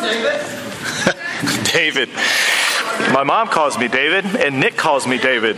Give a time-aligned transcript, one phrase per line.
[1.72, 2.08] David.
[3.12, 5.56] My mom calls me David, and Nick calls me David.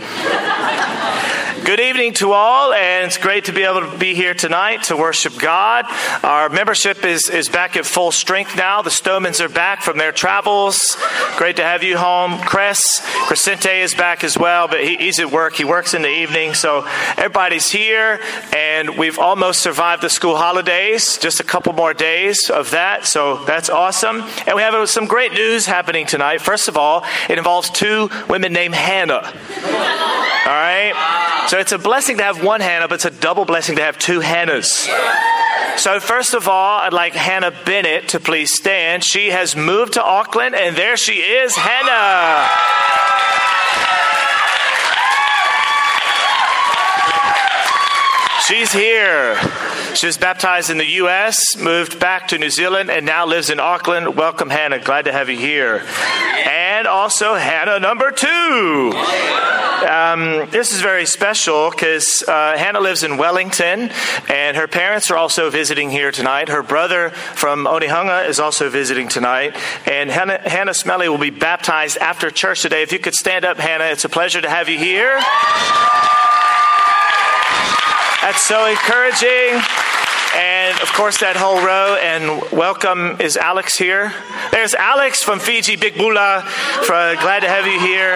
[1.65, 4.97] Good evening to all, and it's great to be able to be here tonight to
[4.97, 5.85] worship God.
[6.21, 8.81] Our membership is, is back at full strength now.
[8.81, 10.97] The Stomans are back from their travels.
[11.37, 12.37] Great to have you home.
[12.39, 15.55] Chris, Crescente is back as well, but he, he's at work.
[15.55, 18.19] He works in the evening, so everybody's here,
[18.53, 21.17] and we've almost survived the school holidays.
[21.17, 24.21] Just a couple more days of that, so that's awesome.
[24.47, 26.41] And we have uh, some great news happening tonight.
[26.41, 29.23] First of all, it involves two women named Hannah.
[30.45, 30.91] All right?
[31.53, 33.99] So it's a blessing to have one Hannah, but it's a double blessing to have
[33.99, 34.89] two Hannahs.
[35.77, 39.03] So, first of all, I'd like Hannah Bennett to please stand.
[39.03, 42.49] She has moved to Auckland, and there she is, Hannah.
[48.47, 49.37] She's here.
[49.95, 53.59] She was baptized in the U.S., moved back to New Zealand, and now lives in
[53.59, 54.15] Auckland.
[54.15, 54.79] Welcome, Hannah.
[54.79, 55.83] Glad to have you here.
[56.45, 58.91] And also, Hannah number two.
[59.87, 63.91] Um, this is very special because uh, Hannah lives in Wellington,
[64.29, 66.49] and her parents are also visiting here tonight.
[66.49, 69.55] Her brother from Onehunga is also visiting tonight.
[69.85, 72.81] And Hannah, Hannah Smelly will be baptized after church today.
[72.81, 75.19] If you could stand up, Hannah, it's a pleasure to have you here.
[78.23, 79.59] That's so encouraging.
[80.33, 81.97] And of course, that whole row.
[82.01, 84.13] And welcome is Alex here.
[84.49, 86.47] There's Alex from Fiji, Big Bula.
[86.87, 88.15] Glad to have you here.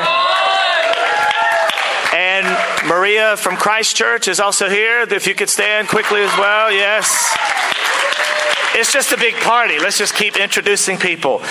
[2.15, 2.47] And
[2.87, 5.01] Maria from Christchurch is also here.
[5.01, 6.71] If you could stand quickly as well.
[6.71, 7.11] Yes.
[8.75, 9.77] It's just a big party.
[9.77, 11.41] Let's just keep introducing people.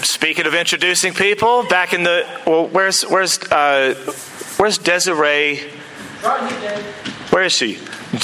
[0.00, 3.92] Speaking of introducing people, back in the well, where's where's uh,
[4.56, 5.60] where's Desiree?
[7.30, 7.78] Where is she?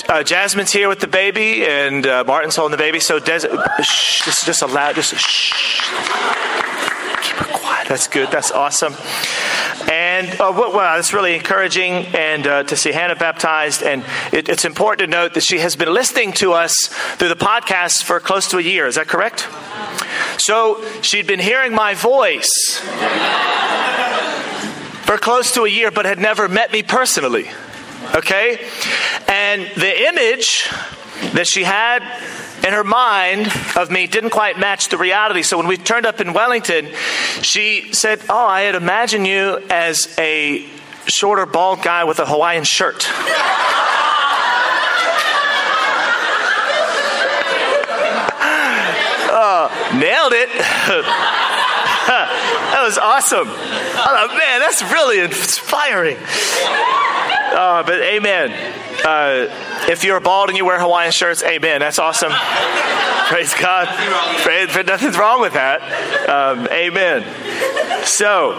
[0.08, 3.00] Uh, Jasmine's here with the baby, and uh, Martin's holding the baby.
[3.00, 3.40] So, Des-
[3.82, 5.52] shh, just, just allow, just shh.
[7.22, 7.88] Keep her quiet.
[7.88, 8.30] That's good.
[8.30, 8.94] That's awesome.
[9.90, 13.82] And uh, well, that's really encouraging, and uh, to see Hannah baptized.
[13.82, 16.86] And it, it's important to note that she has been listening to us
[17.16, 18.86] through the podcast for close to a year.
[18.86, 19.48] Is that correct?
[20.38, 22.78] So she'd been hearing my voice
[25.04, 27.50] for close to a year, but had never met me personally.
[28.14, 28.58] Okay?
[29.28, 30.68] And the image
[31.32, 32.02] that she had
[32.64, 35.42] in her mind of me didn't quite match the reality.
[35.42, 36.90] So when we turned up in Wellington,
[37.42, 40.66] she said, Oh, I had imagined you as a
[41.06, 43.08] shorter, bald guy with a Hawaiian shirt.
[49.34, 50.48] oh, nailed it.
[52.06, 53.48] that was awesome.
[53.48, 56.18] Thought, man, that's really inspiring.
[57.52, 58.50] Uh, but amen.
[59.04, 59.46] Uh,
[59.88, 61.80] if you're bald and you wear Hawaiian shirts, amen.
[61.80, 62.32] That's awesome.
[63.28, 63.88] Praise God.
[64.42, 65.80] Praise, nothing's wrong with that.
[66.28, 67.24] Um, amen.
[68.04, 68.52] So,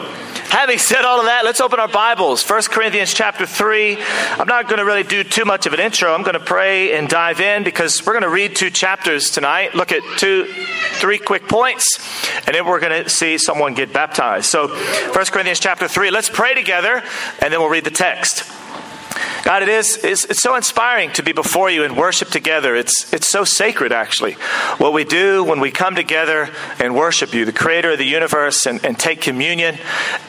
[0.49, 2.47] having said all of that, let's open our Bibles.
[2.47, 3.97] 1 Corinthians chapter 3.
[4.31, 6.13] I'm not going to really do too much of an intro.
[6.13, 9.75] I'm going to pray and dive in because we're going to read two chapters tonight,
[9.75, 10.45] look at two,
[10.93, 11.99] three quick points,
[12.47, 14.45] and then we're going to see someone get baptized.
[14.45, 17.03] So, 1 Corinthians chapter 3, let's pray together,
[17.39, 18.52] and then we'll read the text.
[19.43, 22.77] God, it is it's, it's, so inspiring to be before you and worship together.
[22.77, 24.33] It's, it's so sacred, actually.
[24.77, 26.49] What we do when we come together
[26.79, 29.77] and worship you, the creator of the universe, and, and take communion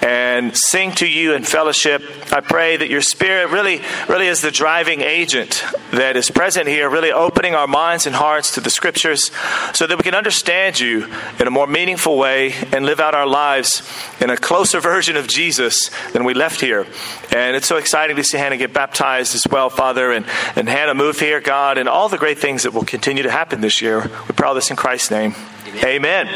[0.02, 2.02] and sing to you in fellowship.
[2.32, 6.90] I pray that your spirit really, really is the driving agent that is present here,
[6.90, 9.30] really opening our minds and hearts to the scriptures
[9.74, 11.06] so that we can understand you
[11.38, 13.88] in a more meaningful way and live out our lives
[14.20, 16.84] in a closer version of Jesus than we left here.
[17.30, 20.26] And it's so exciting to see Hannah get baptized as well, Father, and,
[20.56, 23.60] and Hannah move here, God, and all the great things that will continue to happen
[23.60, 24.00] this year.
[24.00, 25.34] We pray all this in Christ's name.
[25.82, 26.28] Amen.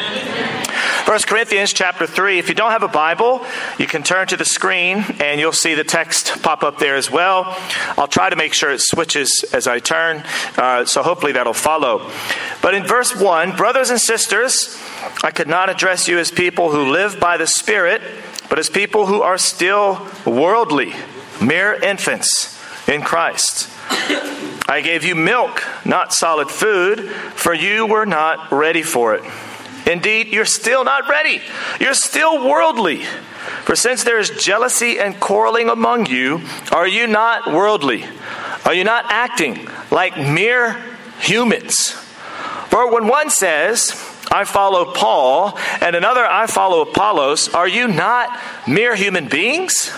[1.05, 2.39] First Corinthians chapter 3.
[2.39, 3.45] If you don't have a Bible,
[3.79, 7.11] you can turn to the screen and you'll see the text pop up there as
[7.11, 7.57] well.
[7.97, 10.23] I'll try to make sure it switches as I turn,
[10.57, 12.11] uh, so hopefully that'll follow.
[12.61, 14.79] But in verse 1, brothers and sisters,
[15.23, 18.03] I could not address you as people who live by the Spirit,
[18.51, 20.93] but as people who are still worldly
[21.41, 22.58] mere infants
[22.89, 23.69] in Christ.
[24.69, 29.23] I gave you milk, not solid food, for you were not ready for it.
[29.87, 31.41] Indeed, you're still not ready.
[31.81, 33.05] You're still worldly.
[33.65, 36.43] For since there is jealousy and quarreling among you,
[36.73, 38.05] are you not worldly?
[38.65, 40.77] Are you not acting like mere
[41.21, 41.93] humans?
[42.69, 43.93] For when one says,
[44.31, 49.89] I follow Paul, and another, I follow Apollos, are you not mere human beings?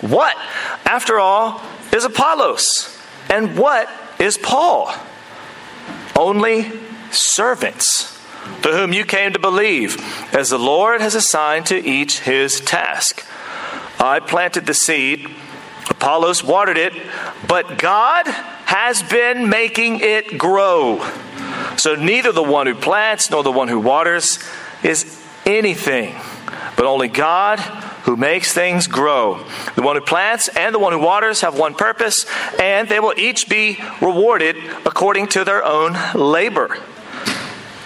[0.00, 0.36] What,
[0.84, 2.98] after all, is Apollos?
[3.28, 3.88] And what
[4.18, 4.94] is Paul?
[6.14, 6.70] Only
[7.10, 8.16] servants
[8.62, 10.00] to whom you came to believe,
[10.34, 13.26] as the Lord has assigned to each his task.
[13.98, 15.28] I planted the seed,
[15.88, 16.92] Apollos watered it,
[17.46, 21.04] but God has been making it grow.
[21.76, 24.38] So neither the one who plants nor the one who waters
[24.82, 26.16] is anything,
[26.76, 27.58] but only God
[28.06, 29.44] who makes things grow.
[29.74, 32.24] The one who plants and the one who waters have one purpose,
[32.58, 34.56] and they will each be rewarded
[34.86, 36.78] according to their own labor.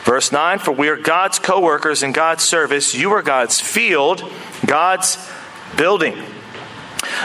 [0.05, 2.95] Verse 9 For we are God's co workers in God's service.
[2.95, 4.23] You are God's field,
[4.67, 5.17] God's
[5.77, 6.23] building.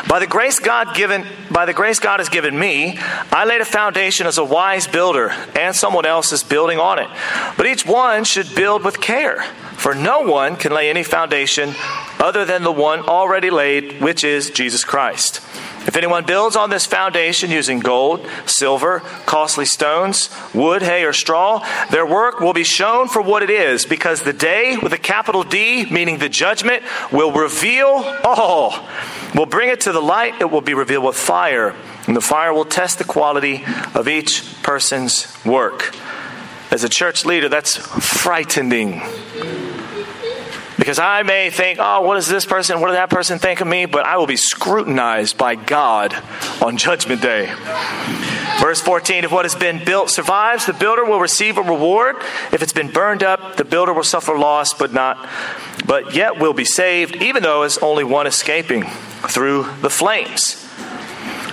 [0.08, 2.98] By the grace God given by the grace God has given me,
[3.32, 7.10] I laid a foundation as a wise builder, and someone else is building on it.
[7.58, 9.44] But each one should build with care,
[9.78, 11.74] for no one can lay any foundation
[12.20, 15.42] other than the one already laid, which is Jesus Christ.
[15.88, 21.64] If anyone builds on this foundation using gold, silver, costly stones, wood, hay, or straw,
[21.92, 25.44] their work will be shown for what it is, because the day with a capital
[25.44, 28.74] D, meaning the judgment, will reveal all.
[29.36, 31.76] Will bring it to the light, it will be revealed with fire,
[32.08, 35.94] and the fire will test the quality of each person's work.
[36.72, 39.02] As a church leader, that's frightening.
[40.78, 43.68] Because I may think, oh, what does this person, what does that person think of
[43.68, 43.86] me?
[43.86, 46.16] But I will be scrutinized by God
[46.62, 47.54] on Judgment Day.
[48.60, 52.16] Verse 14 If what has been built survives, the builder will receive a reward.
[52.52, 55.28] If it's been burned up, the builder will suffer loss, but not,
[55.86, 58.84] but yet will be saved, even though it's only one escaping
[59.28, 60.62] through the flames.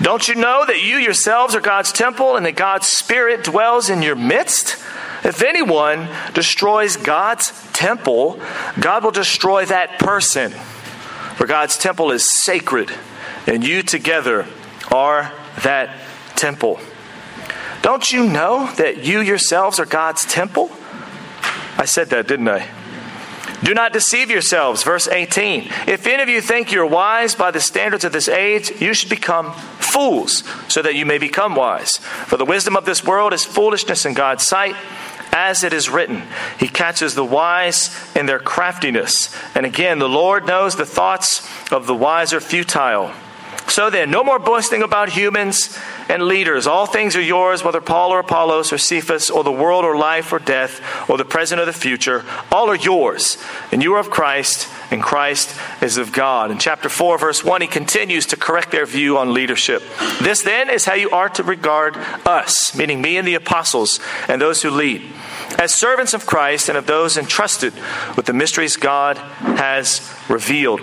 [0.00, 4.02] Don't you know that you yourselves are God's temple and that God's Spirit dwells in
[4.02, 4.76] your midst?
[5.24, 8.40] If anyone destroys God's temple,
[8.80, 10.52] God will destroy that person.
[11.36, 12.90] For God's temple is sacred,
[13.46, 14.46] and you together
[14.90, 15.32] are
[15.62, 16.00] that
[16.34, 16.80] temple.
[17.82, 20.70] Don't you know that you yourselves are God's temple?
[21.76, 22.68] I said that, didn't I?
[23.64, 24.82] Do not deceive yourselves.
[24.82, 25.68] Verse 18.
[25.86, 29.10] If any of you think you're wise by the standards of this age, you should
[29.10, 31.96] become fools, so that you may become wise.
[32.26, 34.74] For the wisdom of this world is foolishness in God's sight.
[35.32, 36.22] As it is written,
[36.58, 39.34] He catches the wise in their craftiness.
[39.54, 43.12] And again, the Lord knows the thoughts of the wise are futile.
[43.72, 45.78] So then, no more boasting about humans
[46.10, 46.66] and leaders.
[46.66, 50.30] All things are yours, whether Paul or Apollos or Cephas or the world or life
[50.30, 52.22] or death or the present or the future.
[52.50, 53.42] All are yours.
[53.72, 56.50] And you are of Christ, and Christ is of God.
[56.50, 59.82] In chapter 4, verse 1, he continues to correct their view on leadership.
[60.20, 61.96] This then is how you are to regard
[62.26, 65.00] us, meaning me and the apostles and those who lead,
[65.58, 67.72] as servants of Christ and of those entrusted
[68.18, 70.82] with the mysteries God has revealed.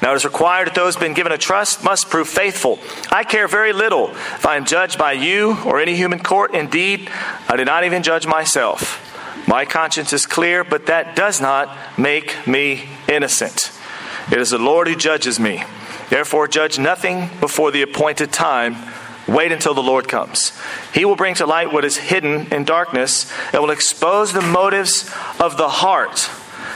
[0.00, 2.78] Now, it is required that those been given a trust must prove faithful.
[3.10, 6.54] I care very little if I am judged by you or any human court.
[6.54, 7.10] Indeed,
[7.48, 9.04] I do not even judge myself.
[9.48, 13.72] My conscience is clear, but that does not make me innocent.
[14.30, 15.64] It is the Lord who judges me.
[16.10, 18.76] Therefore, judge nothing before the appointed time.
[19.26, 20.52] Wait until the Lord comes.
[20.94, 25.10] He will bring to light what is hidden in darkness and will expose the motives
[25.38, 26.30] of the heart.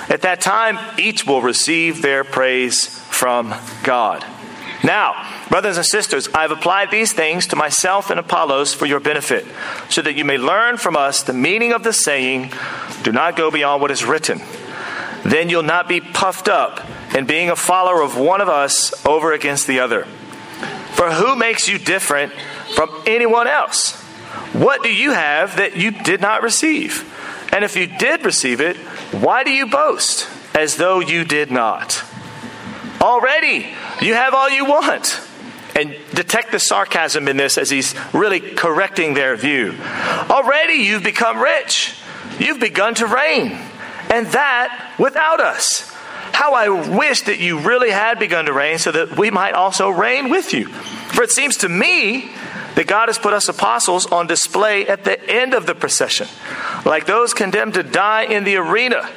[0.08, 4.24] At that time, each will receive their praise from God.
[4.84, 8.98] Now, brothers and sisters, I have applied these things to myself and Apollos for your
[8.98, 9.46] benefit,
[9.88, 12.52] so that you may learn from us the meaning of the saying,
[13.02, 14.40] Do not go beyond what is written.
[15.24, 16.80] Then you'll not be puffed up
[17.14, 20.04] in being a follower of one of us over against the other.
[20.94, 22.32] For who makes you different
[22.74, 24.00] from anyone else?
[24.52, 27.08] What do you have that you did not receive?
[27.52, 28.76] And if you did receive it,
[29.12, 32.02] why do you boast as though you did not?
[33.00, 33.66] Already,
[34.00, 35.20] you have all you want.
[35.74, 39.74] And detect the sarcasm in this as he's really correcting their view.
[40.28, 41.94] Already, you've become rich.
[42.38, 43.58] You've begun to reign.
[44.10, 45.90] And that without us.
[46.32, 49.88] How I wish that you really had begun to reign so that we might also
[49.90, 50.68] reign with you.
[50.68, 52.30] For it seems to me
[52.74, 56.28] that God has put us apostles on display at the end of the procession,
[56.84, 59.08] like those condemned to die in the arena.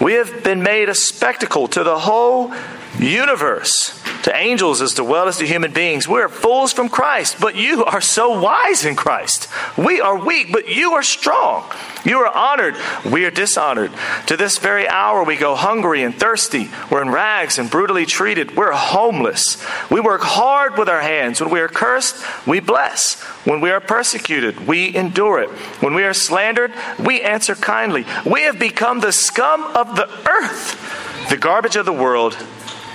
[0.00, 2.52] We have been made a spectacle to the whole
[2.98, 6.08] universe, to angels as to well as to human beings.
[6.08, 9.48] We're fools from Christ, but you are so wise in Christ.
[9.78, 11.64] We are weak, but you are strong.
[12.04, 12.74] You are honored,
[13.08, 13.92] we are dishonored.
[14.26, 16.68] To this very hour, we go hungry and thirsty.
[16.90, 18.56] We're in rags and brutally treated.
[18.56, 19.64] We're homeless.
[19.92, 21.40] We work hard with our hands.
[21.40, 22.16] When we are cursed,
[22.48, 23.20] we bless.
[23.46, 25.50] When we are persecuted, we endure it.
[25.80, 28.04] When we are slandered, we answer kindly.
[28.28, 32.36] We have become the scum of the earth, the garbage of the world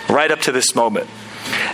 [0.10, 1.10] right up to this moment.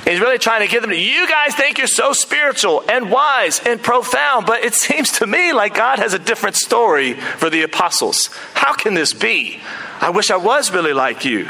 [0.05, 3.59] He's really trying to give them, to, you guys think you're so spiritual and wise
[3.65, 7.63] and profound, but it seems to me like God has a different story for the
[7.63, 8.29] apostles.
[8.53, 9.59] How can this be?
[9.99, 11.49] I wish I was really like you.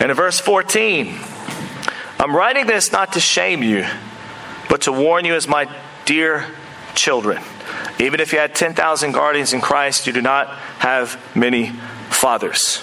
[0.00, 1.14] And in verse 14,
[2.18, 3.86] I'm writing this not to shame you,
[4.68, 5.68] but to warn you as my
[6.04, 6.46] dear
[6.94, 7.42] children.
[7.98, 11.70] Even if you had 10,000 guardians in Christ, you do not have many
[12.10, 12.82] fathers.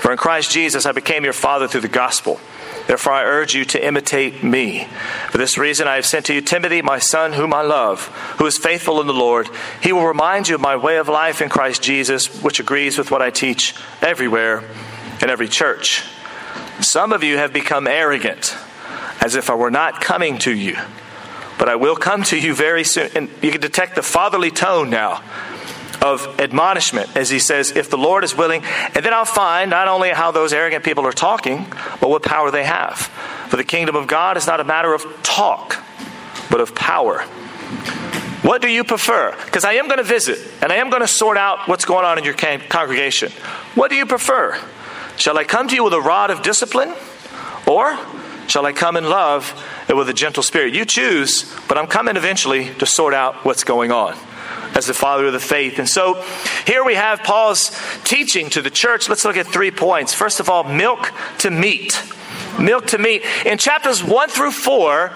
[0.00, 2.38] For in Christ Jesus I became your father through the gospel.
[2.86, 4.88] Therefore, I urge you to imitate me.
[5.30, 8.06] For this reason, I have sent to you Timothy, my son, whom I love,
[8.38, 9.48] who is faithful in the Lord.
[9.82, 13.10] He will remind you of my way of life in Christ Jesus, which agrees with
[13.10, 14.64] what I teach everywhere
[15.22, 16.04] in every church.
[16.80, 18.54] Some of you have become arrogant,
[19.20, 20.76] as if I were not coming to you.
[21.58, 23.10] But I will come to you very soon.
[23.14, 25.22] And you can detect the fatherly tone now
[26.04, 29.88] of admonishment as he says, If the Lord is willing, and then I'll find not
[29.88, 31.66] only how those arrogant people are talking,
[31.98, 32.98] but what power they have.
[33.48, 35.82] For the kingdom of God is not a matter of talk,
[36.50, 37.22] but of power.
[38.42, 39.34] What do you prefer?
[39.46, 42.04] Because I am going to visit and I am going to sort out what's going
[42.04, 43.32] on in your congregation.
[43.74, 44.60] What do you prefer?
[45.16, 46.92] Shall I come to you with a rod of discipline?
[47.66, 47.98] Or
[48.46, 49.58] shall I come in love
[49.88, 50.74] and with a gentle spirit?
[50.74, 54.14] You choose, but I'm coming eventually to sort out what's going on
[54.74, 55.78] as the father of the faith.
[55.78, 56.22] And so
[56.66, 57.70] here we have Paul's
[58.04, 59.08] teaching to the church.
[59.08, 60.12] Let's look at three points.
[60.12, 62.02] First of all, milk to meat.
[62.58, 63.22] Milk to meat.
[63.44, 65.12] In chapters 1 through 4,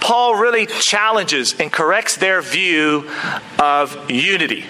[0.00, 3.08] Paul really challenges and corrects their view
[3.58, 4.64] of unity.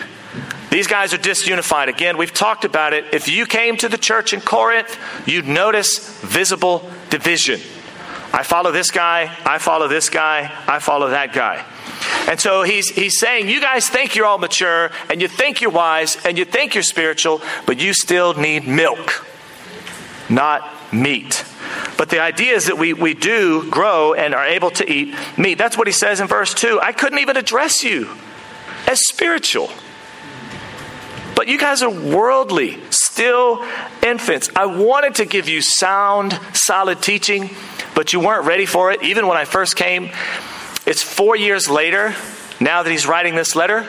[0.71, 1.89] These guys are disunified.
[1.89, 3.07] Again, we've talked about it.
[3.13, 7.61] If you came to the church in Corinth, you'd notice visible division.
[8.33, 11.65] I follow this guy, I follow this guy, I follow that guy.
[12.29, 15.71] And so he's, he's saying, You guys think you're all mature, and you think you're
[15.71, 19.27] wise, and you think you're spiritual, but you still need milk,
[20.29, 21.45] not meat.
[21.97, 25.59] But the idea is that we, we do grow and are able to eat meat.
[25.59, 26.81] That's what he says in verse 2.
[26.81, 28.09] I couldn't even address you
[28.87, 29.71] as spiritual.
[31.35, 33.65] But you guys are worldly, still
[34.03, 34.50] infants.
[34.55, 37.50] I wanted to give you sound, solid teaching,
[37.95, 40.11] but you weren't ready for it, even when I first came.
[40.87, 42.15] It's four years later,
[42.59, 43.87] now that he's writing this letter,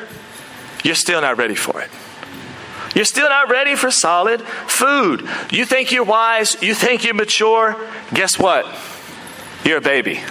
[0.83, 1.89] you're still not ready for it.
[2.95, 5.27] You're still not ready for solid food.
[5.51, 7.75] You think you're wise, you think you're mature.
[8.13, 8.65] Guess what?
[9.63, 10.21] You're a baby.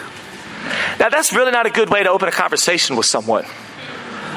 [0.98, 3.44] Now, that's really not a good way to open a conversation with someone.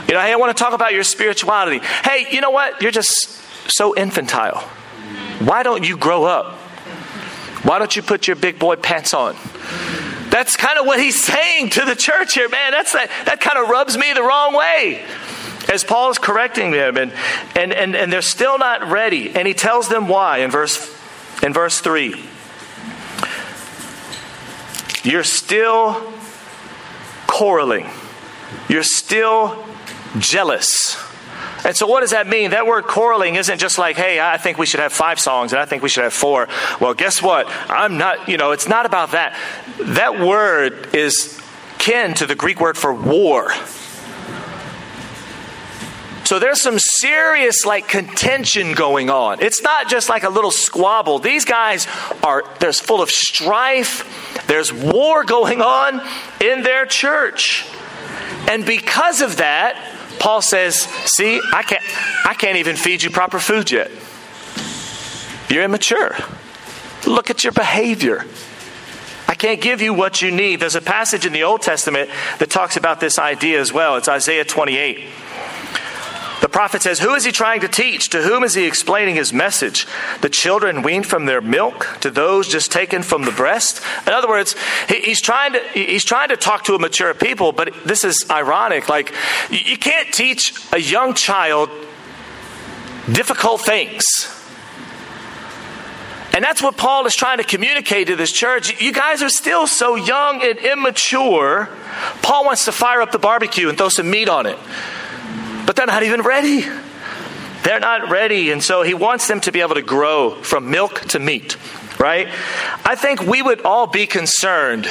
[0.07, 1.79] You know, hey, I want to talk about your spirituality.
[2.03, 2.81] Hey, you know what?
[2.81, 3.27] You're just
[3.69, 4.59] so infantile.
[5.39, 6.53] Why don't you grow up?
[7.63, 9.35] Why don't you put your big boy pants on?
[10.29, 12.71] That's kind of what he's saying to the church here, man.
[12.71, 15.03] That's that, that kind of rubs me the wrong way.
[15.71, 17.13] As Paul is correcting them, and,
[17.55, 19.33] and, and, and they're still not ready.
[19.33, 20.77] And he tells them why in verse,
[21.41, 22.15] in verse 3.
[25.03, 26.13] You're still
[27.27, 27.89] quarreling.
[28.69, 29.65] You're still
[30.19, 30.97] jealous.
[31.65, 32.51] And so, what does that mean?
[32.51, 35.61] That word quarreling isn't just like, hey, I think we should have five songs and
[35.61, 36.47] I think we should have four.
[36.79, 37.47] Well, guess what?
[37.69, 39.37] I'm not, you know, it's not about that.
[39.79, 41.39] That word is
[41.77, 43.51] kin to the Greek word for war.
[46.25, 49.41] So there's some serious like contention going on.
[49.41, 51.19] It's not just like a little squabble.
[51.19, 51.85] These guys
[52.23, 54.47] are there's full of strife.
[54.47, 56.01] There's war going on
[56.41, 57.67] in their church.
[58.47, 59.77] And because of that,
[60.19, 61.83] Paul says, See, I can't,
[62.25, 63.91] I can't even feed you proper food yet.
[65.49, 66.15] You're immature.
[67.05, 68.25] Look at your behavior.
[69.27, 70.59] I can't give you what you need.
[70.59, 73.97] There's a passage in the Old Testament that talks about this idea as well.
[73.97, 75.09] It's Isaiah 28.
[76.43, 78.09] The prophet says, Who is he trying to teach?
[78.09, 79.87] To whom is he explaining his message?
[80.19, 81.87] The children weaned from their milk?
[82.01, 83.81] To those just taken from the breast?
[84.05, 84.53] In other words,
[84.89, 88.89] he's trying to, he's trying to talk to a mature people, but this is ironic.
[88.89, 89.13] Like,
[89.51, 91.69] you can't teach a young child
[93.09, 94.03] difficult things.
[96.33, 98.81] And that's what Paul is trying to communicate to this church.
[98.81, 101.69] You guys are still so young and immature.
[102.21, 104.59] Paul wants to fire up the barbecue and throw some meat on it
[105.65, 106.65] but they're not even ready.
[107.63, 108.51] They're not ready.
[108.51, 111.57] And so he wants them to be able to grow from milk to meat,
[111.99, 112.27] right?
[112.83, 114.85] I think we would all be concerned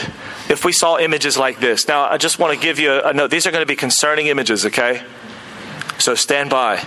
[0.48, 1.86] if we saw images like this.
[1.86, 3.30] Now, I just want to give you a note.
[3.30, 5.02] These are going to be concerning images, okay?
[5.98, 6.86] So stand by.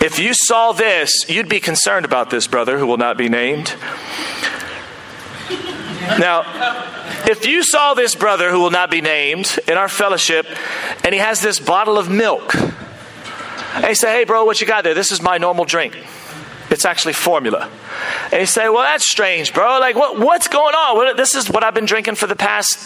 [0.00, 3.74] If you saw this, you'd be concerned about this brother who will not be named.
[6.18, 6.42] Now,
[7.26, 10.46] if you saw this brother who will not be named in our fellowship
[11.04, 14.84] and he has this bottle of milk, and he say, Hey, bro, what you got
[14.84, 14.94] there?
[14.94, 15.96] This is my normal drink.
[16.70, 17.70] It's actually formula.
[18.32, 19.78] And you say, well, that's strange, bro.
[19.78, 20.96] Like, what, what's going on?
[20.96, 22.78] Well, this is what I've been drinking for the past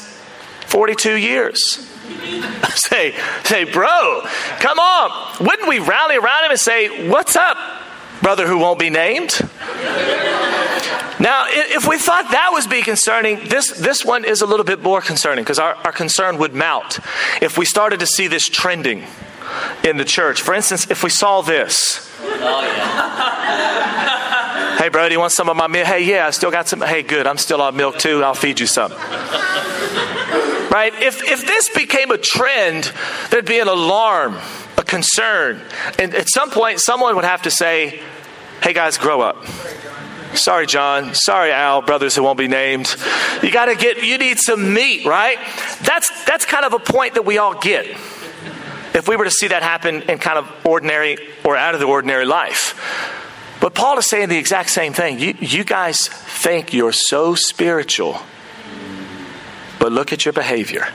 [0.67, 1.65] 42 years.
[2.75, 3.15] say,
[3.45, 4.23] say, bro,
[4.59, 5.45] come on.
[5.45, 7.57] Wouldn't we rally around him and say, what's up,
[8.23, 9.41] brother who won't be named?
[11.21, 14.83] Now, if we thought that was be concerning, this, this one is a little bit
[14.83, 16.99] more concerning because our, our concern would mount
[17.43, 19.05] if we started to see this trending
[19.85, 20.41] in the church.
[20.41, 22.11] For instance, if we saw this.
[22.23, 24.79] Oh, yeah.
[24.79, 25.87] hey, bro, do you want some of my milk?
[25.87, 26.81] Hey, yeah, I still got some.
[26.81, 28.25] Hey, good, I'm still on milk too.
[28.25, 28.93] I'll feed you some.
[30.71, 30.95] right?
[31.03, 32.93] If, if this became a trend,
[33.31, 34.39] there'd be an alarm,
[34.79, 35.61] a concern.
[35.99, 38.01] And at some point, someone would have to say,
[38.63, 39.45] hey, guys, grow up.
[40.35, 41.15] Sorry, John.
[41.15, 42.95] Sorry, Al, brothers who won't be named.
[43.43, 45.39] You got to get, you need some meat, right?
[45.83, 47.87] That's, that's kind of a point that we all get
[48.95, 51.87] if we were to see that happen in kind of ordinary or out of the
[51.87, 52.77] ordinary life.
[53.61, 55.19] But Paul is saying the exact same thing.
[55.19, 58.19] You, you guys think you're so spiritual,
[59.79, 60.89] but look at your behavior.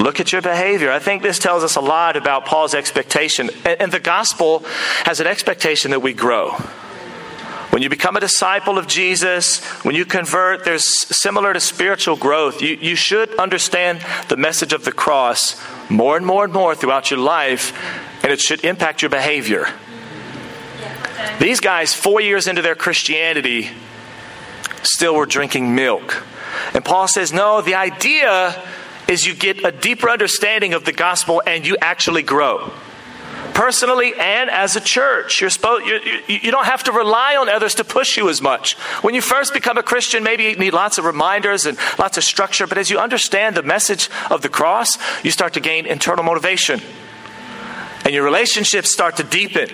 [0.00, 0.90] Look at your behavior.
[0.90, 3.50] I think this tells us a lot about Paul's expectation.
[3.64, 4.64] And, and the gospel
[5.04, 6.56] has an expectation that we grow.
[7.74, 12.62] When you become a disciple of Jesus, when you convert, there's similar to spiritual growth.
[12.62, 17.10] You, you should understand the message of the cross more and more and more throughout
[17.10, 17.76] your life,
[18.22, 19.66] and it should impact your behavior.
[21.40, 23.70] These guys, four years into their Christianity,
[24.84, 26.22] still were drinking milk.
[26.74, 28.54] And Paul says, no, the idea
[29.08, 32.72] is you get a deeper understanding of the gospel and you actually grow
[33.54, 35.40] personally and as a church.
[35.40, 38.42] You're supposed, you, you, you don't have to rely on others to push you as
[38.42, 38.74] much.
[39.02, 42.24] When you first become a Christian, maybe you need lots of reminders and lots of
[42.24, 46.24] structure, but as you understand the message of the cross, you start to gain internal
[46.24, 46.80] motivation.
[48.04, 49.70] And your relationships start to deepen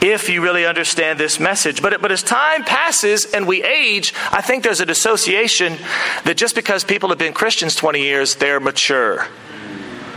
[0.00, 1.80] if you really understand this message.
[1.80, 5.76] But, but as time passes and we age, I think there's a dissociation
[6.24, 9.28] that just because people have been Christians 20 years, they're mature.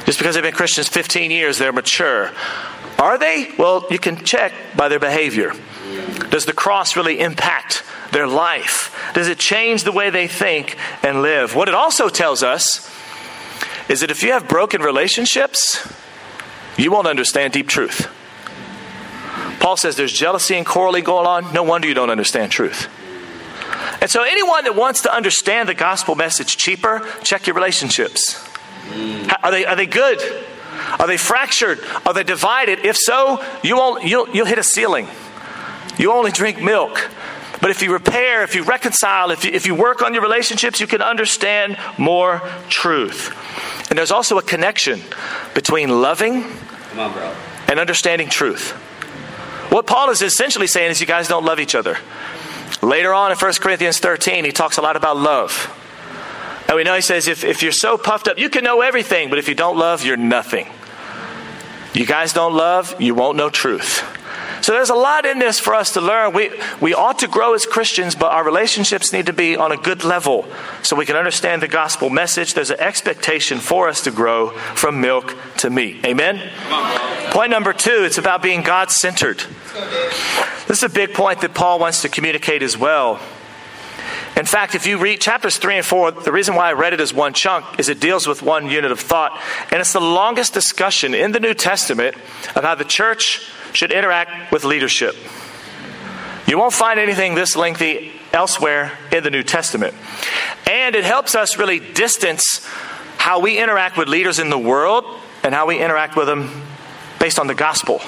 [0.06, 2.32] Just because they've been Christians 15 years, they're mature.
[3.00, 3.52] Are they?
[3.58, 5.54] Well, you can check by their behavior.
[6.30, 8.96] Does the cross really impact their life?
[9.14, 11.56] Does it change the way they think and live?
[11.56, 12.90] What it also tells us
[13.90, 15.88] is that if you have broken relationships,
[16.78, 18.10] you won't understand deep truth.
[19.60, 21.52] Paul says there's jealousy and quarreling going on.
[21.54, 22.88] No wonder you don't understand truth.
[24.02, 28.45] And so, anyone that wants to understand the gospel message cheaper, check your relationships.
[29.44, 30.20] Are they, are they good?
[31.00, 31.80] Are they fractured?
[32.06, 32.80] Are they divided?
[32.80, 35.08] If so, you won't, you'll, you'll hit a ceiling.
[35.98, 37.10] You only drink milk.
[37.62, 40.80] But if you repair, if you reconcile, if you, if you work on your relationships,
[40.80, 43.34] you can understand more truth.
[43.90, 45.02] And there's also a connection
[45.54, 46.44] between loving
[46.98, 47.36] on,
[47.68, 48.72] and understanding truth.
[49.72, 51.98] What Paul is essentially saying is you guys don't love each other.
[52.82, 55.74] Later on in 1 Corinthians 13, he talks a lot about love.
[56.68, 59.30] And we know he says, if, if you're so puffed up, you can know everything,
[59.30, 60.68] but if you don't love, you're nothing.
[61.94, 64.04] You guys don't love, you won't know truth.
[64.62, 66.34] So there's a lot in this for us to learn.
[66.34, 66.50] We,
[66.82, 70.04] we ought to grow as Christians, but our relationships need to be on a good
[70.04, 70.48] level
[70.82, 72.56] so we can understand the gospel message.
[72.56, 76.04] There's an expectation for us to grow from milk to meat.
[76.04, 76.42] Amen?
[77.30, 79.44] Point number two, it's about being God centered.
[80.68, 83.20] This is a big point that Paul wants to communicate as well.
[84.36, 87.00] In fact, if you read chapters 3 and 4, the reason why I read it
[87.00, 89.42] as one chunk is it deals with one unit of thought.
[89.72, 92.16] And it's the longest discussion in the New Testament
[92.56, 95.16] of how the church should interact with leadership.
[96.48, 99.96] You won't find anything this lengthy elsewhere in the New Testament.
[100.70, 102.66] And it helps us really distance
[103.18, 105.06] how we interact with leaders in the world
[105.44, 106.64] and how we interact with them
[107.20, 108.02] based on the gospel.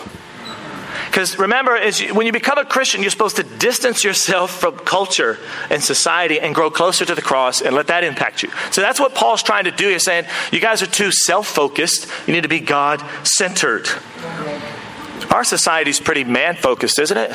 [1.17, 1.79] Because remember,
[2.13, 5.39] when you become a Christian, you're supposed to distance yourself from culture
[5.71, 8.51] and society and grow closer to the cross and let that impact you.
[8.69, 9.89] So that's what Paul's trying to do.
[9.89, 12.07] He's saying, you guys are too self focused.
[12.27, 13.89] You need to be God centered.
[15.31, 17.31] Our society's pretty man focused, isn't it?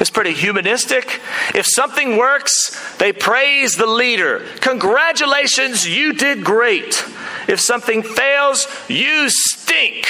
[0.00, 1.20] It's pretty humanistic.
[1.54, 4.40] If something works, they praise the leader.
[4.62, 7.04] Congratulations, you did great.
[7.46, 10.08] If something fails, you stink.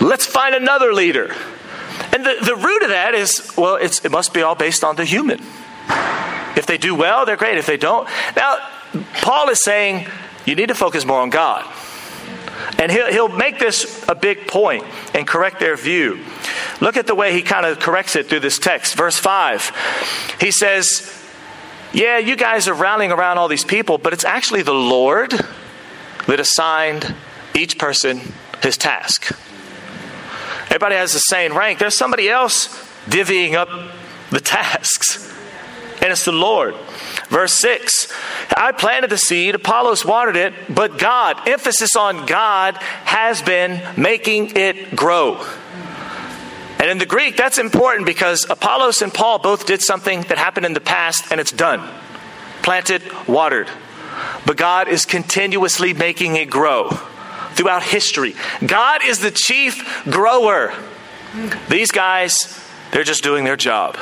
[0.00, 1.34] Let's find another leader.
[2.12, 5.04] And the, the root of that is, well, it must be all based on the
[5.04, 5.40] human.
[6.56, 7.58] If they do well, they're great.
[7.58, 8.58] If they don't, now,
[9.20, 10.06] Paul is saying
[10.46, 11.66] you need to focus more on God.
[12.78, 14.84] And he'll, he'll make this a big point
[15.14, 16.24] and correct their view.
[16.80, 18.96] Look at the way he kind of corrects it through this text.
[18.96, 20.36] Verse 5.
[20.40, 21.12] He says,
[21.92, 25.32] Yeah, you guys are rallying around all these people, but it's actually the Lord
[26.26, 27.14] that assigned
[27.54, 28.20] each person
[28.62, 29.32] his task.
[30.68, 31.78] Everybody has the same rank.
[31.78, 32.68] There's somebody else
[33.06, 33.68] divvying up
[34.30, 35.34] the tasks.
[36.00, 36.74] And it's the Lord.
[37.28, 38.12] Verse 6
[38.56, 44.56] I planted the seed, Apollos watered it, but God, emphasis on God, has been making
[44.56, 45.44] it grow.
[46.80, 50.66] And in the Greek, that's important because Apollos and Paul both did something that happened
[50.66, 51.88] in the past and it's done
[52.62, 53.68] planted, watered.
[54.44, 56.90] But God is continuously making it grow
[57.58, 58.36] throughout history.
[58.64, 60.72] God is the chief grower.
[61.68, 63.98] These guys, they're just doing their job.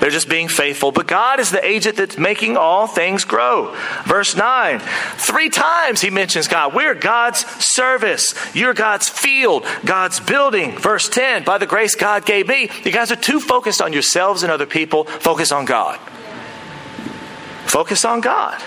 [0.00, 0.90] They're just being faithful.
[0.90, 3.76] But God is the agent that's making all things grow.
[4.06, 4.80] Verse 9.
[4.80, 6.74] Three times he mentions God.
[6.74, 8.34] We're God's service.
[8.54, 10.78] You're God's field, God's building.
[10.78, 11.44] Verse 10.
[11.44, 12.70] By the grace God gave me.
[12.82, 15.04] You guys are too focused on yourselves and other people.
[15.04, 15.98] Focus on God.
[17.66, 18.58] Focus on God.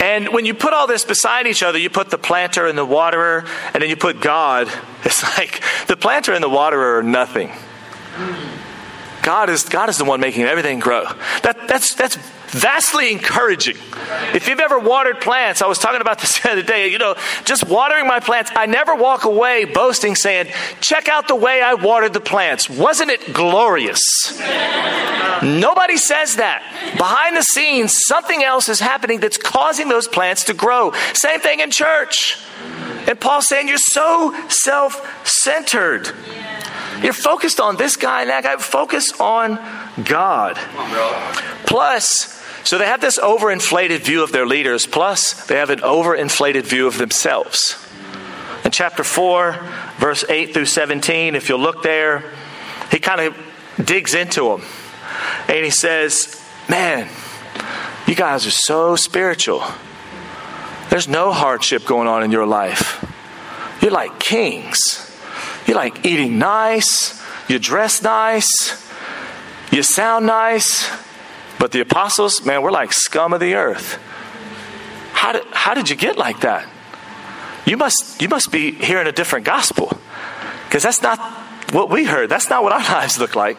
[0.00, 2.84] And when you put all this beside each other, you put the planter and the
[2.84, 4.68] waterer, and then you put God.
[5.04, 7.50] It's like the planter and the waterer are nothing.
[9.22, 11.04] God is, God is the one making everything grow.
[11.42, 13.76] That, that's, that's vastly encouraging.
[14.34, 17.14] If you've ever watered plants, I was talking about this the other day, you know,
[17.44, 21.74] just watering my plants, I never walk away boasting saying, check out the way I
[21.74, 22.68] watered the plants.
[22.68, 24.00] Wasn't it glorious?
[25.42, 26.62] Nobody says that.
[26.96, 30.92] Behind the scenes, something else is happening that's causing those plants to grow.
[31.12, 32.38] Same thing in church.
[33.06, 36.10] And Paul's saying, you're so self centered.
[37.02, 38.56] You're focused on this guy and that guy.
[38.56, 39.58] Focus on
[40.04, 40.56] God.
[41.64, 42.37] Plus,
[42.68, 46.86] so they have this overinflated view of their leaders, plus, they have an overinflated view
[46.86, 47.82] of themselves.
[48.62, 49.58] In chapter 4,
[49.96, 52.30] verse 8 through 17, if you'll look there,
[52.90, 53.34] he kind of
[53.82, 54.68] digs into them.
[55.48, 57.08] And he says, Man,
[58.06, 59.64] you guys are so spiritual.
[60.90, 63.02] There's no hardship going on in your life.
[63.80, 65.10] You're like kings.
[65.66, 68.46] You're like eating nice, you dress nice,
[69.72, 71.07] you sound nice.
[71.58, 73.98] But the apostles, man, we're like scum of the earth.
[75.12, 76.68] How did, how did you get like that?
[77.66, 79.98] You must, you must be hearing a different gospel.
[80.66, 81.18] Because that's not
[81.72, 82.28] what we heard.
[82.28, 83.58] That's not what our lives look like.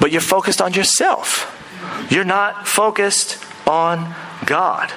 [0.00, 1.56] But you're focused on yourself.
[2.10, 4.14] You're not focused on
[4.46, 4.92] God.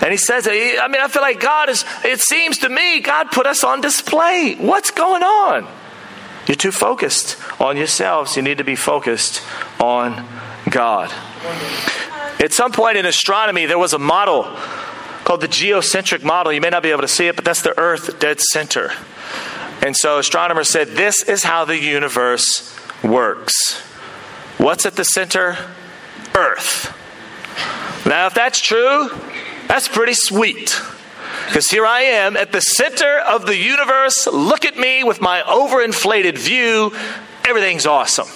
[0.00, 3.30] And he says, I mean, I feel like God is, it seems to me, God
[3.30, 4.54] put us on display.
[4.58, 5.66] What's going on?
[6.46, 8.36] You're too focused on yourselves.
[8.36, 9.42] You need to be focused
[9.80, 10.26] on
[10.70, 11.12] God.
[12.40, 14.44] At some point in astronomy, there was a model
[15.24, 16.52] called the geocentric model.
[16.52, 18.92] You may not be able to see it, but that's the Earth dead center.
[19.82, 23.80] And so astronomers said, This is how the universe works.
[24.58, 25.56] What's at the center?
[26.34, 26.92] Earth.
[28.06, 29.08] Now, if that's true,
[29.68, 30.80] that's pretty sweet.
[31.46, 34.26] Because here I am at the center of the universe.
[34.26, 36.92] Look at me with my overinflated view.
[37.44, 38.28] Everything's awesome.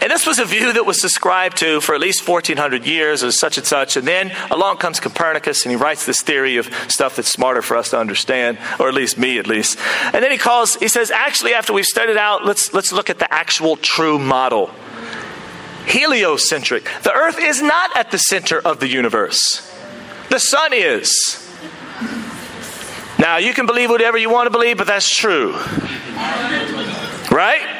[0.00, 3.38] And this was a view that was subscribed to for at least 1400 years as
[3.38, 3.96] such and such.
[3.96, 7.76] And then along comes Copernicus and he writes this theory of stuff that's smarter for
[7.76, 9.78] us to understand, or at least me at least.
[10.12, 13.18] And then he calls, he says, actually, after we've studied out, let's, let's look at
[13.18, 14.70] the actual true model.
[15.86, 16.84] Heliocentric.
[17.02, 19.66] The earth is not at the center of the universe.
[20.30, 21.36] The sun is.
[23.18, 25.52] Now, you can believe whatever you want to believe, but that's true.
[27.30, 27.79] Right?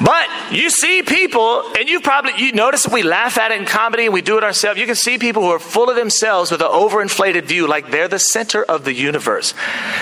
[0.00, 4.04] But you see people, and you probably you notice we laugh at it in comedy
[4.04, 6.60] and we do it ourselves, you can see people who are full of themselves with
[6.60, 9.54] an overinflated view, like they're the center of the universe.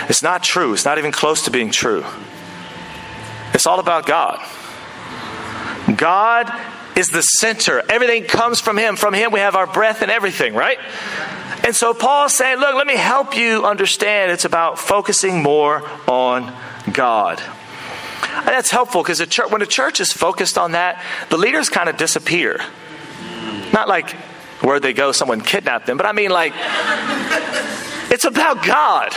[0.09, 0.73] It's not true.
[0.73, 2.05] It's not even close to being true.
[3.55, 4.41] It's all about God.
[5.97, 6.51] God
[6.97, 7.83] is the center.
[7.89, 8.97] Everything comes from Him.
[8.97, 10.79] From Him we have our breath and everything, right?
[11.65, 16.53] And so Paul's saying, look, let me help you understand it's about focusing more on
[16.93, 17.43] God.
[18.23, 21.97] And that's helpful because when a church is focused on that, the leaders kind of
[21.97, 22.61] disappear.
[23.73, 24.11] Not like
[24.61, 26.53] where they go, someone kidnapped them, but I mean like
[28.13, 29.11] it's about God.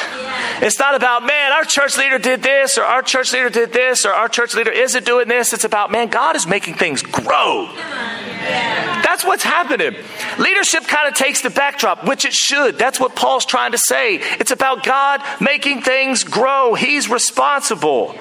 [0.61, 4.05] It's not about, man, our church leader did this, or our church leader did this,
[4.05, 5.51] or our church leader isn't doing this.
[5.51, 7.69] It's about, man, God is making things grow.
[7.75, 9.95] That's what's happening.
[10.39, 12.77] Leadership kind of takes the backdrop, which it should.
[12.77, 14.15] That's what Paul's trying to say.
[14.39, 18.15] It's about God making things grow, He's responsible.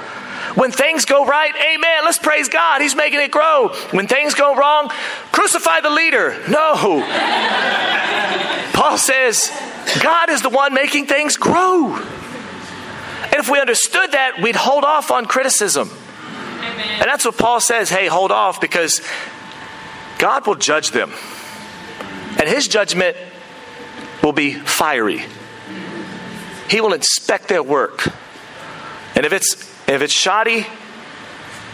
[0.55, 2.81] When things go right, amen, let's praise God.
[2.81, 3.71] He's making it grow.
[3.91, 4.89] When things go wrong,
[5.33, 6.37] crucify the leader.
[6.49, 7.03] No.
[8.73, 9.51] Paul says,
[10.01, 11.97] God is the one making things grow.
[11.97, 15.91] And if we understood that, we'd hold off on criticism.
[16.59, 17.01] Amen.
[17.01, 19.01] And that's what Paul says hey, hold off because
[20.19, 21.13] God will judge them.
[22.39, 23.17] And his judgment
[24.23, 25.25] will be fiery.
[26.69, 28.07] He will inspect their work.
[29.17, 30.67] And if it's if it's shoddy,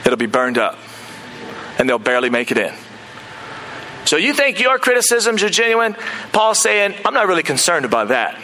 [0.05, 0.79] it'll be burned up
[1.79, 2.75] and they'll barely make it in.
[4.05, 5.95] So you think your criticisms are genuine?
[6.33, 8.37] Paul's saying, I'm not really concerned about that.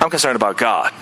[0.00, 0.92] I'm concerned about God.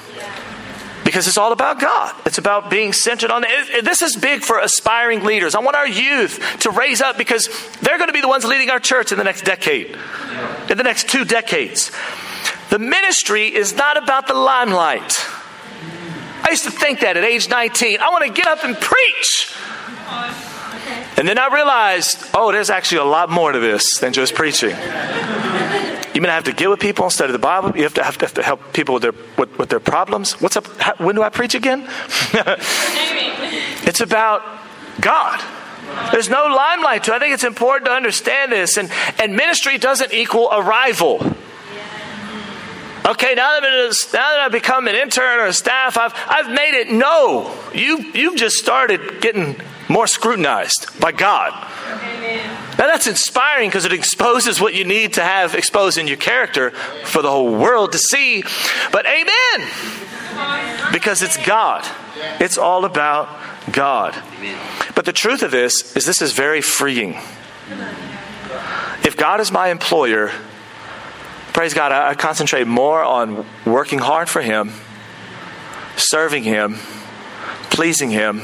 [1.05, 2.15] Because it's all about God.
[2.27, 3.85] It's about being centered on it.
[3.85, 5.55] This is big for aspiring leaders.
[5.55, 7.49] I want our youth to raise up because
[7.81, 9.97] they're going to be the ones leading our church in the next decade,
[10.71, 11.91] in the next two decades.
[12.71, 15.19] The ministry is not about the limelight.
[16.43, 18.01] I used to think that at age 19.
[18.01, 19.55] I want to get up and preach.
[21.17, 24.71] And then I realized, oh, there's actually a lot more to this than just preaching.
[26.15, 27.77] You mean I have to get with people and study the Bible?
[27.77, 30.41] You have to have to, have to help people with their with, with, their problems.
[30.41, 30.67] What's up?
[30.79, 31.89] How, when do I preach again?
[33.85, 34.43] it's about
[35.01, 35.43] God.
[36.13, 37.13] There's no limelight to.
[37.13, 37.17] It.
[37.17, 41.35] I think it's important to understand this, and and ministry doesn't equal arrival.
[43.05, 46.75] Okay, now that, now that I've become an intern or a staff, I've, I've made
[46.75, 46.91] it.
[46.91, 49.57] No, you, you've just started getting
[49.89, 51.53] more scrutinized by God.
[51.89, 52.49] Amen.
[52.79, 56.71] Now that's inspiring because it exposes what you need to have exposed in your character
[57.05, 58.45] for the whole world to see.
[58.93, 59.69] But amen.
[60.93, 61.87] Because it's God.
[62.41, 63.29] It's all about
[63.73, 64.15] God.
[64.95, 67.19] But the truth of this is this is very freeing.
[69.05, 70.31] If God is my employer,
[71.53, 74.73] Praise God, I, concentrate more on working hard for Him,
[75.97, 76.77] serving Him,
[77.71, 78.43] pleasing Him,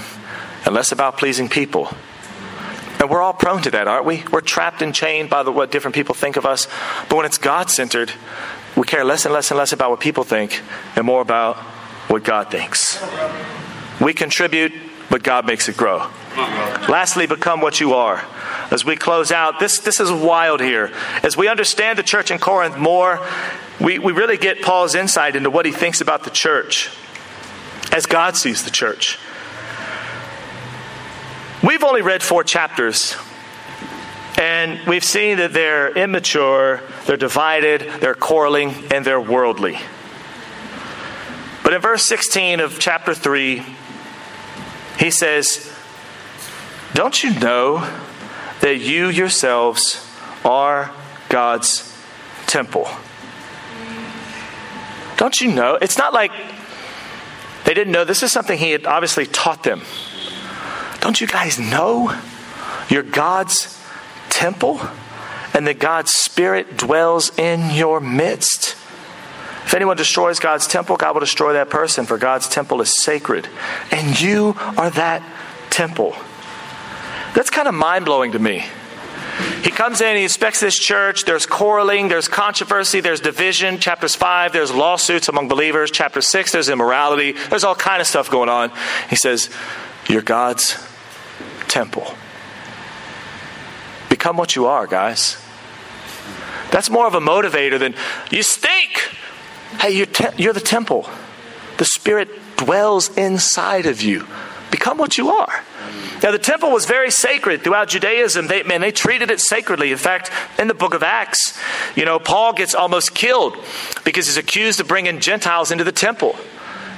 [0.66, 1.88] and less about pleasing people.
[3.00, 4.24] And we're all prone to that, aren't we?
[4.30, 6.68] We're trapped and chained by the, what different people think of us.
[7.08, 8.12] But when it's God centered,
[8.76, 10.60] we care less and less and less about what people think
[10.94, 11.56] and more about
[12.08, 13.02] what God thinks.
[14.00, 14.72] We contribute,
[15.08, 16.08] but God makes it grow.
[16.36, 18.24] Lastly, become what you are.
[18.70, 20.92] As we close out, this, this is wild here.
[21.22, 23.26] As we understand the church in Corinth more,
[23.80, 26.90] we, we really get Paul's insight into what he thinks about the church
[27.92, 29.18] as God sees the church.
[31.62, 33.16] We've only read four chapters,
[34.36, 39.78] and we've seen that they're immature, they're divided, they're quarreling, and they're worldly.
[41.64, 43.64] But in verse 16 of chapter 3,
[44.98, 45.72] he says,
[46.94, 47.78] don't you know
[48.60, 50.04] that you yourselves
[50.44, 50.90] are
[51.28, 51.94] God's
[52.46, 52.88] temple?
[55.16, 55.76] Don't you know?
[55.80, 56.32] It's not like
[57.64, 58.04] they didn't know.
[58.04, 59.82] This is something he had obviously taught them.
[61.00, 62.18] Don't you guys know
[62.88, 63.78] you're God's
[64.30, 64.80] temple
[65.54, 68.76] and that God's Spirit dwells in your midst?
[69.64, 73.48] If anyone destroys God's temple, God will destroy that person, for God's temple is sacred.
[73.90, 75.22] And you are that
[75.68, 76.16] temple.
[77.34, 78.64] That's kind of mind blowing to me.
[79.62, 81.24] He comes in, he inspects this church.
[81.24, 83.78] There's quarreling, there's controversy, there's division.
[83.78, 85.90] Chapters 5, there's lawsuits among believers.
[85.90, 87.32] Chapter 6, there's immorality.
[87.32, 88.72] There's all kind of stuff going on.
[89.10, 89.50] He says,
[90.08, 90.76] You're God's
[91.68, 92.14] temple.
[94.08, 95.36] Become what you are, guys.
[96.70, 97.94] That's more of a motivator than
[98.30, 99.14] you stink.
[99.80, 101.08] Hey, you're, te- you're the temple.
[101.78, 104.26] The Spirit dwells inside of you.
[104.70, 105.64] Become what you are.
[106.22, 108.48] Now, the temple was very sacred throughout Judaism.
[108.48, 109.92] They, man, they treated it sacredly.
[109.92, 111.58] In fact, in the book of Acts,
[111.94, 113.56] you know, Paul gets almost killed
[114.04, 116.36] because he's accused of bringing Gentiles into the temple.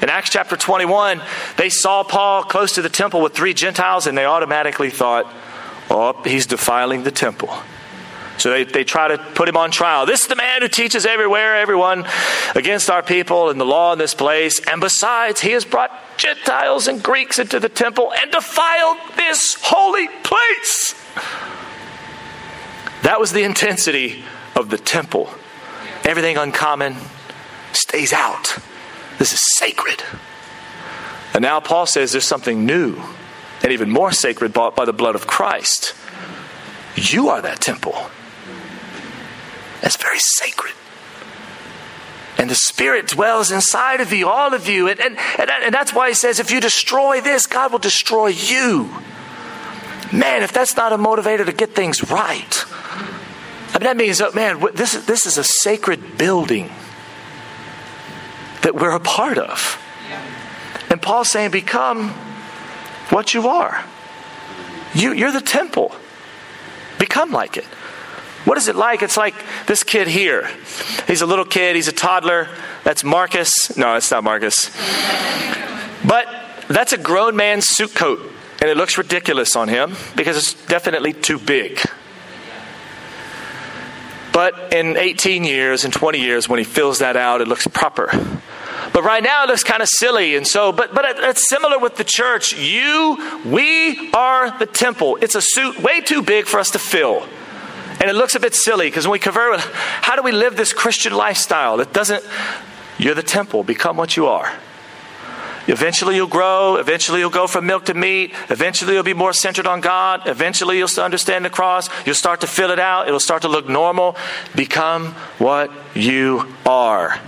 [0.03, 1.21] In Acts chapter 21,
[1.59, 5.31] they saw Paul close to the temple with three Gentiles, and they automatically thought,
[5.91, 7.51] oh, he's defiling the temple.
[8.41, 10.07] So they, they try to put him on trial.
[10.07, 12.07] This is the man who teaches everywhere, everyone
[12.55, 14.61] against our people and the law in this place.
[14.67, 20.09] And besides, he has brought Gentiles and Greeks into the temple and defiled this holy
[20.23, 20.95] place.
[23.03, 24.25] That was the intensity
[24.57, 25.31] of the temple.
[26.05, 26.97] Everything uncommon
[27.73, 28.57] stays out.
[29.19, 30.03] This is sacred.
[31.35, 33.03] And now Paul says there's something new
[33.63, 35.95] and even more sacred bought by the blood of Christ.
[36.97, 38.11] You are that temple.
[39.81, 40.75] That's very sacred.
[42.39, 44.89] And the Spirit dwells inside of you, all of you.
[44.89, 48.29] And, and, and, and that's why he says, if you destroy this, God will destroy
[48.29, 48.89] you.
[50.13, 52.65] Man, if that's not a motivator to get things right,
[53.73, 56.71] I mean, that means, oh, man, this, this is a sacred building
[58.63, 59.79] that we're a part of.
[60.91, 62.11] And Paul's saying, become
[63.11, 63.85] what you are.
[64.95, 65.93] You, you're the temple.
[66.99, 67.67] Become like it.
[68.45, 69.03] What is it like?
[69.03, 69.35] It's like
[69.67, 70.49] this kid here.
[71.07, 72.49] He's a little kid, he's a toddler.
[72.85, 73.77] That's Marcus.
[73.77, 74.71] No, it's not Marcus.
[76.07, 76.27] But
[76.69, 78.21] that's a grown man's suit coat,
[78.61, 81.81] and it looks ridiculous on him because it's definitely too big.
[84.33, 88.11] But in 18 years and 20 years, when he fills that out, it looks proper.
[88.93, 90.37] But right now it looks kind of silly.
[90.37, 92.57] And so, but, but it's similar with the church.
[92.57, 95.19] You, we are the temple.
[95.21, 97.27] It's a suit way too big for us to fill.
[98.01, 100.73] And it looks a bit silly because when we convert, how do we live this
[100.73, 101.81] Christian lifestyle?
[101.81, 102.25] It doesn't,
[102.99, 104.51] you're the temple, become what you are.
[105.67, 106.77] Eventually, you'll grow.
[106.77, 108.33] Eventually, you'll go from milk to meat.
[108.49, 110.23] Eventually, you'll be more centered on God.
[110.27, 111.89] Eventually, you'll understand the cross.
[112.07, 113.07] You'll start to fill it out.
[113.07, 114.17] It'll start to look normal.
[114.57, 117.21] Become what you are.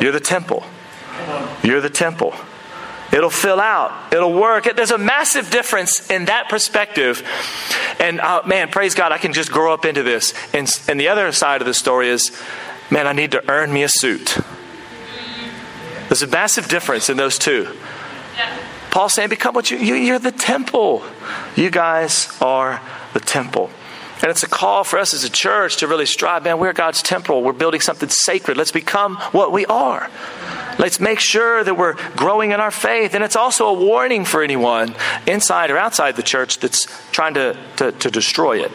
[0.00, 0.64] You're the temple.
[1.62, 2.34] You're the temple.
[3.12, 4.12] It'll fill out.
[4.12, 4.68] It'll work.
[4.76, 7.26] There's a massive difference in that perspective.
[7.98, 10.34] And uh, man, praise God, I can just grow up into this.
[10.52, 12.30] And, and the other side of the story is,
[12.90, 14.38] man, I need to earn me a suit.
[16.08, 17.74] There's a massive difference in those two.
[18.36, 18.58] Yeah.
[18.90, 21.02] Paul's saying, become what you, you, you're the temple.
[21.56, 22.80] You guys are
[23.12, 23.70] the temple.
[24.20, 26.42] And it's a call for us as a church to really strive.
[26.42, 27.42] Man, we're God's temple.
[27.42, 28.56] We're building something sacred.
[28.56, 30.10] Let's become what we are.
[30.78, 33.14] Let's make sure that we're growing in our faith.
[33.14, 37.56] And it's also a warning for anyone inside or outside the church that's trying to,
[37.76, 38.72] to, to destroy it.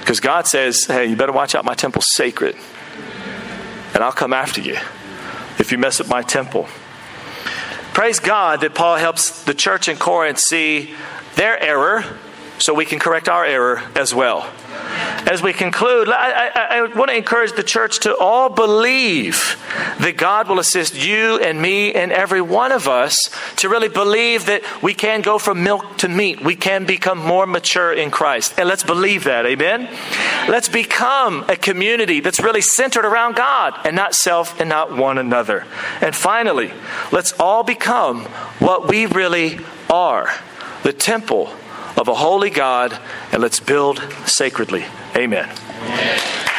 [0.00, 1.64] Because God says, hey, you better watch out.
[1.64, 2.56] My temple's sacred.
[3.94, 4.76] And I'll come after you
[5.58, 6.68] if you mess up my temple.
[7.94, 10.94] Praise God that Paul helps the church in Corinth see
[11.36, 12.04] their error
[12.58, 14.50] so we can correct our error as well.
[15.28, 19.56] As we conclude, I, I, I, want to encourage the church to all believe
[20.00, 23.16] that God will assist you and me and every one of us
[23.56, 26.40] to really believe that we can go from milk to meat.
[26.40, 28.54] We can become more mature in Christ.
[28.56, 29.46] And let's believe that.
[29.46, 29.88] Amen.
[30.48, 35.18] Let's become a community that's really centered around God and not self and not one
[35.18, 35.64] another.
[36.00, 36.72] And finally,
[37.10, 38.24] let's all become
[38.60, 39.58] what we really
[39.90, 40.30] are
[40.84, 41.50] the temple
[41.96, 42.98] of a holy God,
[43.32, 44.84] and let's build sacredly.
[45.16, 45.48] Amen.
[45.82, 46.52] Amen.